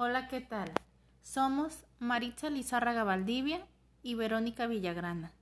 Hola, 0.00 0.28
¿qué 0.28 0.40
tal? 0.40 0.70
Somos 1.22 1.84
Maritza 1.98 2.50
Lizárraga 2.50 3.02
Valdivia 3.02 3.66
y 4.00 4.14
Verónica 4.14 4.68
Villagrana, 4.68 5.32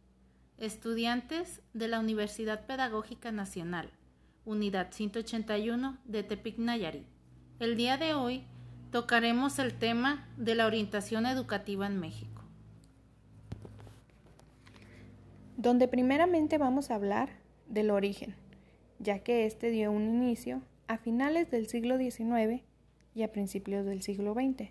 estudiantes 0.57 1.61
de 1.75 1.89
la 1.89 2.01
Universidad 2.01 2.65
Pedagógica 2.65 3.33
Nacional, 3.33 3.91
Unidad 4.47 4.93
181 4.93 5.99
de 6.07 6.23
Tepic 6.23 6.57
Nayarit. 6.57 7.05
El 7.61 7.77
día 7.77 7.99
de 7.99 8.15
hoy 8.15 8.45
tocaremos 8.93 9.59
el 9.59 9.75
tema 9.75 10.27
de 10.39 10.55
la 10.55 10.65
orientación 10.65 11.27
educativa 11.27 11.87
en 11.87 12.01
México. 12.01 12.43
Donde 15.59 15.87
primeramente 15.87 16.57
vamos 16.57 16.91
a 16.91 16.95
hablar 16.95 17.29
del 17.67 17.91
origen, 17.91 18.35
ya 19.01 19.19
que 19.19 19.45
este 19.45 19.69
dio 19.69 19.93
un 19.93 20.05
inicio 20.05 20.63
a 20.87 20.97
finales 20.97 21.51
del 21.51 21.67
siglo 21.67 21.99
XIX 21.99 22.63
y 23.17 23.23
a 23.23 23.33
principios 23.33 23.87
del 23.87 24.03
siglo 24.03 24.35
XX, 24.35 24.69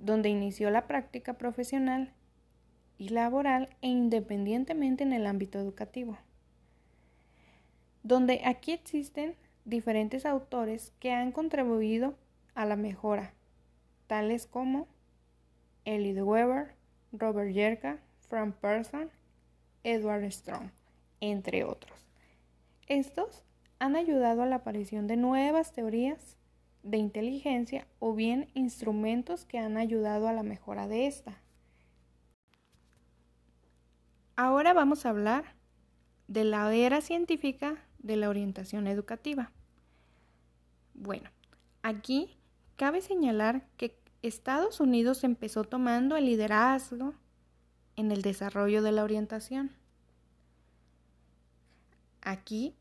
donde 0.00 0.28
inició 0.28 0.70
la 0.70 0.88
práctica 0.88 1.34
profesional 1.34 2.12
y 2.98 3.10
laboral 3.10 3.68
e 3.80 3.86
independientemente 3.86 5.04
en 5.04 5.12
el 5.12 5.26
ámbito 5.26 5.60
educativo, 5.60 6.18
donde 8.02 8.42
aquí 8.44 8.72
existen 8.72 9.36
diferentes 9.64 10.26
autores 10.26 10.92
que 10.98 11.12
han 11.12 11.30
contribuido 11.30 12.18
a 12.56 12.66
la 12.66 12.74
mejora, 12.74 13.34
tales 14.08 14.48
como 14.48 14.88
Elliot 15.84 16.26
Weber, 16.26 16.74
Robert 17.12 17.52
Yerka, 17.52 18.00
Frank 18.18 18.56
Persson, 18.56 19.10
Edward 19.84 20.28
Strong, 20.32 20.72
entre 21.20 21.62
otros. 21.62 22.08
Estos 22.88 23.44
han 23.78 23.94
ayudado 23.94 24.42
a 24.42 24.46
la 24.46 24.56
aparición 24.56 25.06
de 25.06 25.16
nuevas 25.16 25.72
teorías 25.72 26.36
de 26.86 26.98
inteligencia 26.98 27.86
o 27.98 28.14
bien 28.14 28.48
instrumentos 28.54 29.44
que 29.44 29.58
han 29.58 29.76
ayudado 29.76 30.28
a 30.28 30.32
la 30.32 30.42
mejora 30.42 30.86
de 30.86 31.06
esta. 31.06 31.40
Ahora 34.36 34.72
vamos 34.72 35.04
a 35.04 35.10
hablar 35.10 35.56
de 36.28 36.44
la 36.44 36.72
era 36.72 37.00
científica 37.00 37.76
de 37.98 38.16
la 38.16 38.28
orientación 38.28 38.86
educativa. 38.86 39.50
Bueno, 40.94 41.30
aquí 41.82 42.36
cabe 42.76 43.00
señalar 43.00 43.66
que 43.76 43.98
Estados 44.22 44.80
Unidos 44.80 45.24
empezó 45.24 45.64
tomando 45.64 46.16
el 46.16 46.26
liderazgo 46.26 47.14
en 47.96 48.12
el 48.12 48.22
desarrollo 48.22 48.82
de 48.82 48.92
la 48.92 49.04
orientación. 49.04 49.72
Aquí 52.20 52.74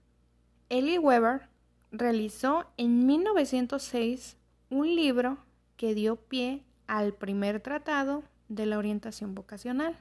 Eli 0.69 0.97
Weber 0.97 1.54
realizó 1.99 2.65
en 2.77 3.05
1906 3.05 4.37
un 4.69 4.95
libro 4.95 5.37
que 5.77 5.93
dio 5.93 6.15
pie 6.15 6.63
al 6.87 7.13
primer 7.13 7.59
tratado 7.59 8.23
de 8.47 8.65
la 8.65 8.77
orientación 8.77 9.35
vocacional. 9.35 9.97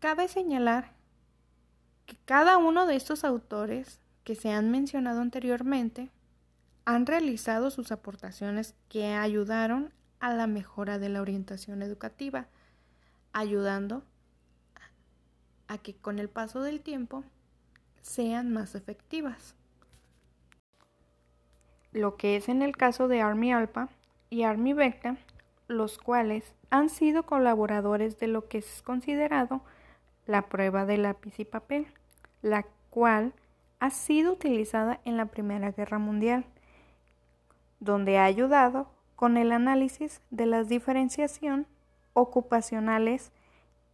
Cabe 0.00 0.28
señalar 0.28 0.92
que 2.06 2.16
cada 2.24 2.58
uno 2.58 2.86
de 2.86 2.96
estos 2.96 3.24
autores 3.24 4.00
que 4.22 4.34
se 4.34 4.50
han 4.50 4.70
mencionado 4.70 5.20
anteriormente 5.20 6.10
han 6.84 7.06
realizado 7.06 7.70
sus 7.70 7.92
aportaciones 7.92 8.74
que 8.88 9.14
ayudaron 9.14 9.92
a 10.20 10.34
la 10.34 10.46
mejora 10.46 10.98
de 10.98 11.08
la 11.08 11.22
orientación 11.22 11.82
educativa, 11.82 12.48
ayudando 13.32 14.04
a 15.68 15.78
que 15.78 15.94
con 15.94 16.18
el 16.18 16.28
paso 16.28 16.60
del 16.60 16.80
tiempo 16.80 17.24
sean 18.04 18.52
más 18.52 18.74
efectivas. 18.74 19.56
Lo 21.90 22.16
que 22.16 22.36
es 22.36 22.48
en 22.48 22.60
el 22.60 22.76
caso 22.76 23.08
de 23.08 23.22
Army 23.22 23.52
Alpa 23.52 23.88
y 24.28 24.42
Army 24.42 24.74
Beta, 24.74 25.16
los 25.68 25.96
cuales 25.96 26.54
han 26.70 26.90
sido 26.90 27.24
colaboradores 27.24 28.18
de 28.18 28.26
lo 28.26 28.46
que 28.46 28.58
es 28.58 28.82
considerado 28.82 29.62
la 30.26 30.42
prueba 30.48 30.84
de 30.84 30.98
lápiz 30.98 31.38
y 31.38 31.44
papel, 31.44 31.86
la 32.42 32.66
cual 32.90 33.32
ha 33.80 33.90
sido 33.90 34.34
utilizada 34.34 35.00
en 35.04 35.16
la 35.16 35.26
Primera 35.26 35.72
Guerra 35.72 35.98
Mundial, 35.98 36.44
donde 37.80 38.18
ha 38.18 38.24
ayudado 38.24 38.90
con 39.16 39.38
el 39.38 39.50
análisis 39.50 40.20
de 40.30 40.44
las 40.44 40.68
diferenciación 40.68 41.66
ocupacionales 42.12 43.32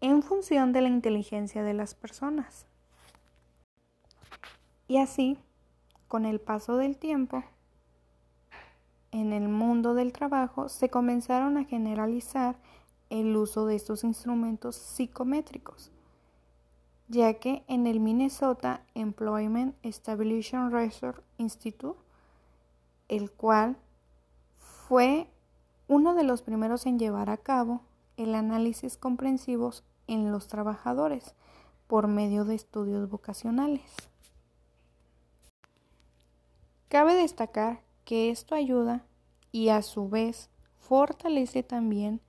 en 0.00 0.22
función 0.22 0.72
de 0.72 0.80
la 0.80 0.88
inteligencia 0.88 1.62
de 1.62 1.74
las 1.74 1.94
personas. 1.94 2.69
Y 4.90 4.96
así, 4.96 5.38
con 6.08 6.26
el 6.26 6.40
paso 6.40 6.76
del 6.76 6.96
tiempo, 6.96 7.44
en 9.12 9.32
el 9.32 9.46
mundo 9.46 9.94
del 9.94 10.12
trabajo 10.12 10.68
se 10.68 10.90
comenzaron 10.90 11.56
a 11.56 11.64
generalizar 11.64 12.56
el 13.08 13.36
uso 13.36 13.66
de 13.66 13.76
estos 13.76 14.02
instrumentos 14.02 14.74
psicométricos, 14.74 15.92
ya 17.06 17.34
que 17.34 17.62
en 17.68 17.86
el 17.86 18.00
Minnesota 18.00 18.82
Employment 18.96 19.76
Stabilization 19.84 20.72
Research 20.72 21.22
Institute, 21.38 22.00
el 23.06 23.30
cual 23.30 23.76
fue 24.58 25.28
uno 25.86 26.16
de 26.16 26.24
los 26.24 26.42
primeros 26.42 26.84
en 26.86 26.98
llevar 26.98 27.30
a 27.30 27.36
cabo 27.36 27.82
el 28.16 28.34
análisis 28.34 28.96
comprensivos 28.96 29.84
en 30.08 30.32
los 30.32 30.48
trabajadores 30.48 31.36
por 31.86 32.08
medio 32.08 32.44
de 32.44 32.56
estudios 32.56 33.08
vocacionales. 33.08 34.09
Cabe 36.90 37.14
destacar 37.14 37.82
que 38.04 38.30
esto 38.30 38.56
ayuda 38.56 39.04
y 39.52 39.68
a 39.68 39.80
su 39.80 40.08
vez 40.08 40.50
fortalece 40.76 41.62
también 41.62 42.20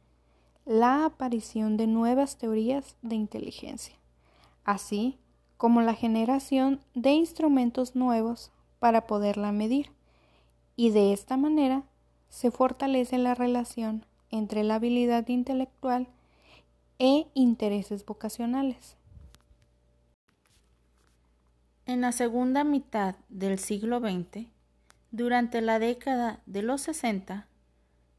la 0.65 1.03
aparición 1.03 1.77
de 1.77 1.87
nuevas 1.87 2.37
teorías 2.37 2.95
de 3.01 3.15
inteligencia, 3.15 3.95
así 4.63 5.17
como 5.57 5.81
la 5.81 5.95
generación 5.95 6.79
de 6.93 7.09
instrumentos 7.09 7.95
nuevos 7.95 8.51
para 8.77 9.07
poderla 9.07 9.51
medir, 9.51 9.89
y 10.75 10.91
de 10.91 11.11
esta 11.11 11.37
manera 11.37 11.81
se 12.29 12.51
fortalece 12.51 13.17
la 13.17 13.33
relación 13.33 14.05
entre 14.29 14.63
la 14.63 14.75
habilidad 14.75 15.27
intelectual 15.27 16.07
e 16.99 17.25
intereses 17.33 18.05
vocacionales. 18.05 18.95
En 21.87 22.01
la 22.01 22.11
segunda 22.11 22.63
mitad 22.63 23.15
del 23.27 23.57
siglo 23.57 23.99
XX, 23.99 24.50
durante 25.11 25.61
la 25.61 25.77
década 25.77 26.39
de 26.45 26.63
los 26.63 26.81
60, 26.81 27.47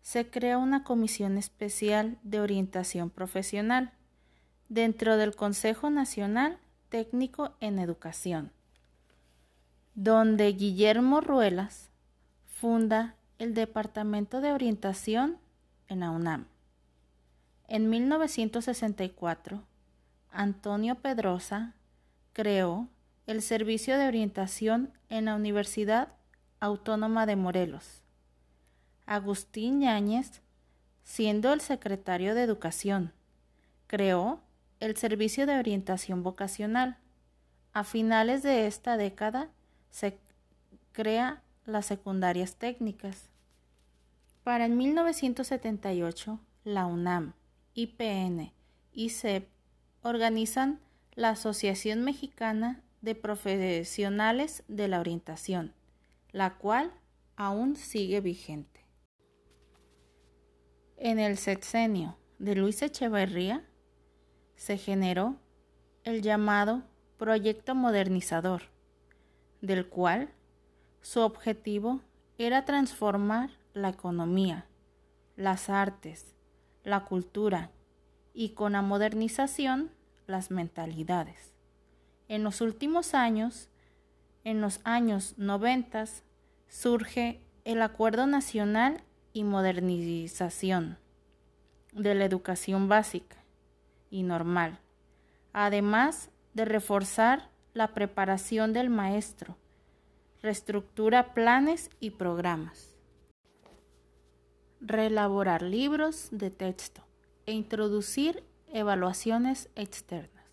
se 0.02 0.28
crea 0.28 0.58
una 0.58 0.84
comisión 0.84 1.38
especial 1.38 2.18
de 2.22 2.40
orientación 2.40 3.08
profesional 3.08 3.92
dentro 4.68 5.16
del 5.16 5.34
Consejo 5.34 5.90
Nacional 5.90 6.58
Técnico 6.88 7.54
en 7.60 7.78
Educación, 7.78 8.52
donde 9.94 10.48
Guillermo 10.52 11.20
Ruelas 11.20 11.90
funda 12.44 13.16
el 13.38 13.54
Departamento 13.54 14.40
de 14.40 14.52
Orientación 14.52 15.38
en 15.88 16.00
la 16.00 16.10
UNAM. 16.10 16.46
En 17.68 17.88
1964, 17.88 19.62
Antonio 20.30 20.96
Pedrosa 20.96 21.74
creó 22.32 22.88
el 23.26 23.40
Servicio 23.40 23.98
de 23.98 24.08
Orientación 24.08 24.92
en 25.08 25.26
la 25.26 25.34
Universidad 25.36 26.08
Autónoma 26.62 27.26
de 27.26 27.34
Morelos. 27.34 28.04
Agustín 29.04 29.80
Yáñez, 29.80 30.42
siendo 31.02 31.52
el 31.52 31.60
secretario 31.60 32.36
de 32.36 32.44
Educación, 32.44 33.12
creó 33.88 34.38
el 34.78 34.96
Servicio 34.96 35.44
de 35.44 35.58
Orientación 35.58 36.22
Vocacional. 36.22 36.98
A 37.72 37.82
finales 37.82 38.44
de 38.44 38.68
esta 38.68 38.96
década 38.96 39.48
se 39.90 40.16
crea 40.92 41.42
las 41.66 41.86
secundarias 41.86 42.54
técnicas. 42.54 43.28
Para 44.44 44.64
el 44.64 44.70
1978, 44.70 46.38
la 46.62 46.86
UNAM, 46.86 47.32
IPN 47.74 48.52
y 48.92 49.08
CEP 49.08 49.48
organizan 50.02 50.78
la 51.16 51.30
Asociación 51.30 52.04
Mexicana 52.04 52.84
de 53.00 53.16
Profesionales 53.16 54.62
de 54.68 54.86
la 54.86 55.00
Orientación, 55.00 55.74
la 56.32 56.56
cual 56.58 56.92
aún 57.36 57.76
sigue 57.76 58.20
vigente. 58.20 58.84
En 60.96 61.18
el 61.18 61.36
sexenio 61.36 62.16
de 62.38 62.54
Luis 62.54 62.82
Echeverría 62.82 63.64
se 64.56 64.78
generó 64.78 65.36
el 66.04 66.22
llamado 66.22 66.82
Proyecto 67.18 67.74
Modernizador, 67.74 68.62
del 69.60 69.88
cual 69.88 70.30
su 71.00 71.20
objetivo 71.20 72.00
era 72.38 72.64
transformar 72.64 73.50
la 73.74 73.90
economía, 73.90 74.66
las 75.36 75.68
artes, 75.68 76.34
la 76.84 77.04
cultura 77.04 77.70
y 78.34 78.50
con 78.50 78.72
la 78.72 78.82
modernización 78.82 79.90
las 80.26 80.50
mentalidades. 80.50 81.52
En 82.28 82.44
los 82.44 82.60
últimos 82.60 83.14
años, 83.14 83.68
en 84.44 84.60
los 84.60 84.80
años 84.84 85.34
90, 85.36 86.04
surge 86.68 87.40
el 87.64 87.82
Acuerdo 87.82 88.26
Nacional 88.26 89.02
y 89.32 89.44
Modernización 89.44 90.98
de 91.92 92.14
la 92.14 92.24
Educación 92.24 92.88
Básica 92.88 93.36
y 94.10 94.22
Normal, 94.22 94.78
además 95.52 96.30
de 96.54 96.64
reforzar 96.64 97.50
la 97.74 97.94
preparación 97.94 98.72
del 98.72 98.90
maestro, 98.90 99.56
reestructura 100.42 101.34
planes 101.34 101.90
y 102.00 102.10
programas, 102.10 102.96
reelaborar 104.80 105.62
libros 105.62 106.28
de 106.30 106.50
texto 106.50 107.02
e 107.46 107.52
introducir 107.52 108.42
evaluaciones 108.72 109.68
externas. 109.76 110.44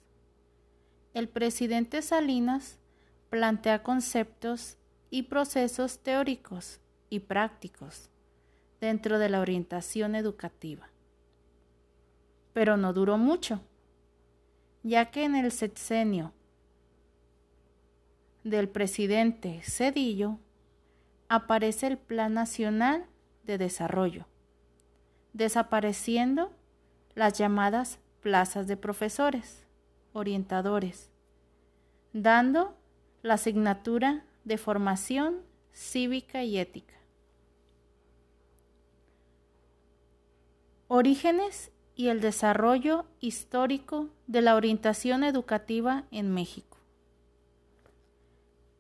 El 1.13 1.27
presidente 1.27 2.01
Salinas 2.01 2.78
plantea 3.29 3.83
conceptos 3.83 4.77
y 5.09 5.23
procesos 5.23 5.99
teóricos 5.99 6.79
y 7.09 7.19
prácticos 7.19 8.09
dentro 8.79 9.19
de 9.19 9.29
la 9.29 9.41
orientación 9.41 10.15
educativa. 10.15 10.89
Pero 12.53 12.77
no 12.77 12.93
duró 12.93 13.17
mucho, 13.17 13.61
ya 14.83 15.11
que 15.11 15.23
en 15.23 15.35
el 15.35 15.51
sexenio 15.51 16.33
del 18.43 18.69
presidente 18.69 19.61
Cedillo 19.63 20.39
aparece 21.27 21.87
el 21.87 21.97
Plan 21.97 22.33
Nacional 22.33 23.05
de 23.43 23.57
Desarrollo, 23.57 24.25
desapareciendo 25.33 26.51
las 27.15 27.37
llamadas 27.37 27.99
plazas 28.21 28.67
de 28.67 28.77
profesores, 28.77 29.65
orientadores, 30.13 31.11
dando 32.13 32.78
la 33.21 33.35
asignatura 33.35 34.25
de 34.45 34.57
formación 34.57 35.41
cívica 35.73 36.43
y 36.43 36.57
ética. 36.57 36.95
Orígenes 40.87 41.71
y 41.95 42.07
el 42.07 42.21
desarrollo 42.21 43.05
histórico 43.19 44.09
de 44.27 44.41
la 44.41 44.55
orientación 44.55 45.23
educativa 45.23 46.05
en 46.11 46.33
México. 46.33 46.77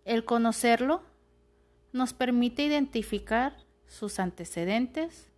El 0.05 0.25
conocerlo 0.25 1.03
nos 1.91 2.13
permite 2.13 2.63
identificar 2.63 3.57
sus 3.87 4.19
antecedentes 4.19 5.29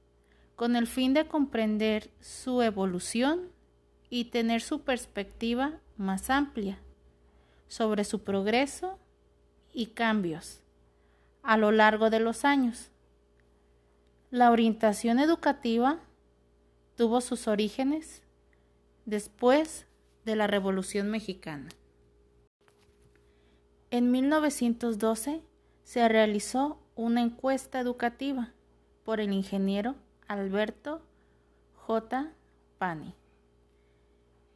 con 0.56 0.76
el 0.76 0.86
fin 0.86 1.14
de 1.14 1.28
comprender 1.28 2.12
su 2.22 2.62
evolución 2.62 3.50
y 4.10 4.26
tener 4.26 4.62
su 4.62 4.82
perspectiva 4.82 5.80
más 5.98 6.30
amplia 6.30 6.80
sobre 7.72 8.04
su 8.04 8.22
progreso 8.22 9.00
y 9.72 9.88
cambios 9.88 10.60
a 11.42 11.56
lo 11.56 11.72
largo 11.72 12.10
de 12.10 12.20
los 12.20 12.44
años. 12.44 12.92
La 14.30 14.52
orientación 14.52 15.20
educativa 15.20 16.00
tuvo 16.98 17.22
sus 17.22 17.48
orígenes 17.48 18.24
después 19.06 19.86
de 20.26 20.36
la 20.36 20.48
Revolución 20.48 21.10
Mexicana. 21.12 21.70
En 23.90 24.12
1912 24.12 25.42
se 25.86 26.10
realizó 26.10 26.78
una 26.96 27.22
encuesta 27.22 27.80
educativa 27.80 28.52
por 29.06 29.22
el 29.22 29.32
ingeniero 29.32 29.96
Alberto 30.28 31.02
J. 31.76 32.34
Pani. 32.78 33.16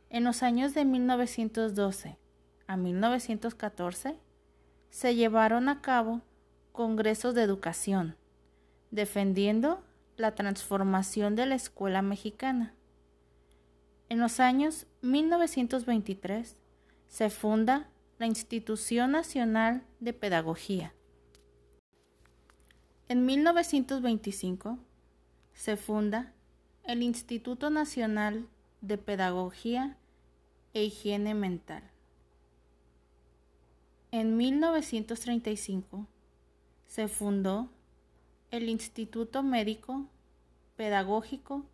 En 0.09 0.25
los 0.25 0.43
años 0.43 0.73
de 0.73 0.83
1912 0.83 2.24
a 2.67 2.77
1914 2.77 4.17
se 4.89 5.15
llevaron 5.15 5.69
a 5.69 5.81
cabo 5.81 6.21
congresos 6.71 7.35
de 7.35 7.43
educación, 7.43 8.15
defendiendo 8.91 9.83
la 10.17 10.35
transformación 10.35 11.35
de 11.35 11.45
la 11.45 11.55
escuela 11.55 12.01
mexicana. 12.01 12.73
En 14.09 14.19
los 14.19 14.39
años 14.39 14.85
1923 15.01 16.55
se 17.07 17.29
funda 17.29 17.89
la 18.17 18.27
Institución 18.27 19.11
Nacional 19.11 19.83
de 19.99 20.13
Pedagogía. 20.13 20.93
En 23.07 23.25
1925 23.25 24.79
se 25.53 25.77
funda 25.77 26.33
el 26.83 27.03
Instituto 27.03 27.69
Nacional 27.69 28.47
de 28.81 28.97
Pedagogía 28.97 29.97
e 30.73 30.83
Higiene 30.83 31.33
Mental. 31.33 31.83
En 34.17 34.37
1935 34.37 36.07
se 36.87 37.09
fundó 37.09 37.69
el 38.49 38.69
Instituto 38.69 39.43
Médico 39.43 40.05
Pedagógico 40.77 41.65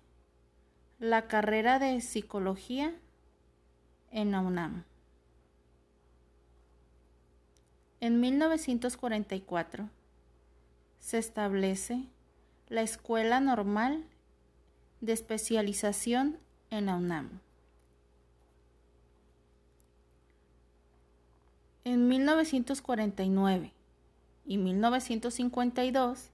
la 0.99 1.27
carrera 1.27 1.79
de 1.79 2.01
psicología 2.01 2.93
en 4.11 4.31
la 4.31 4.41
UNAM. 4.41 4.85
En 8.01 8.21
1944 8.21 9.89
se 10.99 11.17
establece 11.17 12.05
la 12.69 12.81
Escuela 12.81 13.41
Normal 13.41 14.05
de 15.01 15.13
Especialización 15.13 16.37
en 16.69 16.85
la 16.85 16.95
UNAM. 16.95 17.41
En 21.83 22.07
1949 22.07 23.73
y 24.45 24.57
1952, 24.57 26.29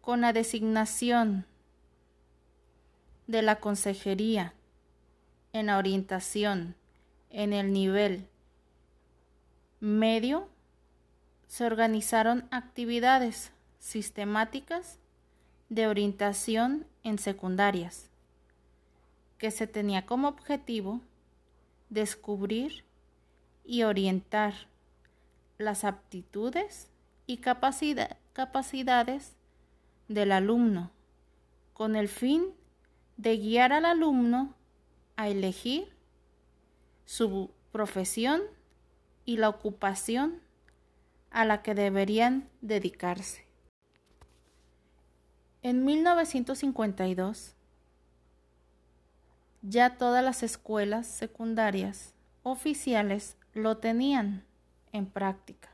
con 0.00 0.22
la 0.22 0.32
designación 0.32 1.46
de 3.26 3.42
la 3.42 3.60
Consejería 3.60 4.54
en 5.52 5.66
la 5.66 5.78
orientación 5.78 6.74
en 7.30 7.52
el 7.52 7.72
nivel 7.72 8.28
medio, 9.82 10.48
se 11.48 11.66
organizaron 11.66 12.46
actividades 12.52 13.50
sistemáticas 13.80 15.00
de 15.70 15.88
orientación 15.88 16.86
en 17.02 17.18
secundarias, 17.18 18.08
que 19.38 19.50
se 19.50 19.66
tenía 19.66 20.06
como 20.06 20.28
objetivo 20.28 21.00
descubrir 21.90 22.84
y 23.64 23.82
orientar 23.82 24.54
las 25.58 25.82
aptitudes 25.82 26.88
y 27.26 27.38
capacidades 27.38 29.34
del 30.06 30.30
alumno 30.30 30.92
con 31.72 31.96
el 31.96 32.06
fin 32.06 32.54
de 33.16 33.36
guiar 33.36 33.72
al 33.72 33.84
alumno 33.84 34.54
a 35.16 35.28
elegir 35.28 35.92
su 37.04 37.50
profesión 37.72 38.42
y 39.24 39.36
la 39.36 39.48
ocupación 39.48 40.40
a 41.30 41.44
la 41.44 41.62
que 41.62 41.74
deberían 41.74 42.48
dedicarse. 42.60 43.46
En 45.62 45.84
1952, 45.84 47.54
ya 49.62 49.96
todas 49.96 50.24
las 50.24 50.42
escuelas 50.42 51.06
secundarias 51.06 52.14
oficiales 52.42 53.36
lo 53.54 53.78
tenían 53.78 54.44
en 54.92 55.06
práctica, 55.06 55.70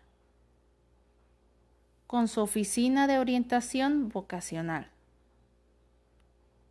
con 2.06 2.28
su 2.28 2.42
oficina 2.42 3.06
de 3.06 3.18
orientación 3.18 4.10
vocacional. 4.10 4.90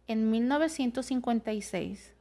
En 0.05 0.29
1956 0.29 2.13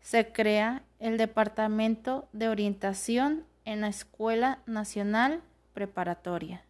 se 0.00 0.32
crea 0.32 0.84
el 1.00 1.18
Departamento 1.18 2.28
de 2.32 2.48
Orientación 2.48 3.44
en 3.68 3.82
la 3.82 3.88
Escuela 3.88 4.62
Nacional 4.64 5.42
Preparatoria. 5.74 6.64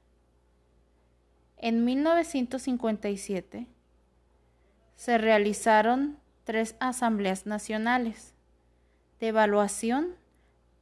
En 1.57 1.85
1957 1.85 3.69
se 4.97 5.19
realizaron 5.19 6.19
tres 6.43 6.75
asambleas 6.81 7.47
nacionales 7.47 8.35
de 9.21 9.29
evaluación 9.29 10.17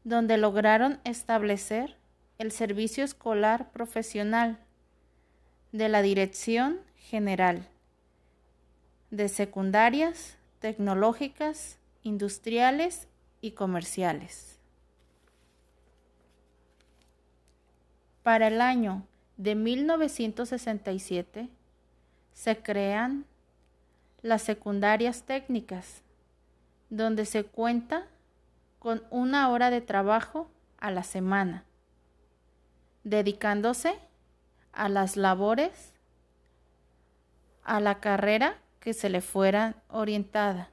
donde 0.04 0.38
lograron 0.38 1.00
establecer 1.04 1.99
el 2.38 2.50
servicio 2.50 3.04
escolar 3.04 3.70
profesional 3.73 4.58
de 5.73 5.90
la 5.90 6.00
Dirección 6.00 6.80
General 6.96 7.68
de 9.11 9.28
Secundarias, 9.28 10.38
Tecnológicas, 10.61 11.78
Industriales 12.02 13.06
y 13.42 13.50
Comerciales. 13.50 14.56
Para 18.26 18.49
el 18.49 18.61
año 18.61 19.06
de 19.37 19.54
1967 19.54 21.49
se 22.33 22.56
crean 22.61 23.25
las 24.21 24.42
secundarias 24.42 25.23
técnicas, 25.23 26.02
donde 26.90 27.25
se 27.25 27.45
cuenta 27.45 28.09
con 28.80 29.04
una 29.11 29.49
hora 29.50 29.71
de 29.71 29.80
trabajo 29.80 30.50
a 30.78 30.90
la 30.90 31.04
semana, 31.04 31.62
dedicándose 33.04 33.95
a 34.73 34.88
las 34.88 35.16
labores, 35.16 35.92
a 37.62 37.78
la 37.78 38.00
carrera 38.00 38.59
que 38.80 38.92
se 38.92 39.09
le 39.09 39.21
fuera 39.21 39.85
orientada. 39.87 40.68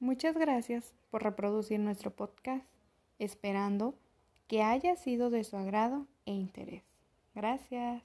Muchas 0.00 0.34
gracias 0.34 0.94
por 1.10 1.24
reproducir 1.24 1.78
nuestro 1.78 2.10
podcast, 2.10 2.64
esperando 3.18 3.98
que 4.46 4.62
haya 4.62 4.96
sido 4.96 5.30
de 5.30 5.44
su 5.44 5.56
agrado 5.56 6.06
e 6.24 6.32
interés. 6.32 6.84
Gracias. 7.34 8.02